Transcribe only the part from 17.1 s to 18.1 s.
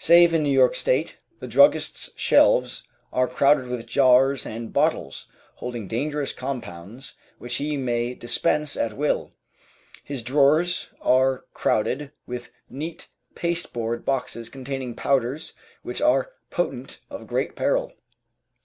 great peril.